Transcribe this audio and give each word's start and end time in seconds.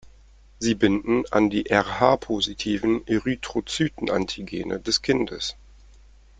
Sie 0.57 0.73
binden 0.73 1.25
an 1.29 1.51
die 1.51 1.65
Rh-positiven 1.71 3.05
Erythrozyten-Antigene 3.07 4.79
des 4.79 5.03
Kindes. 5.03 5.55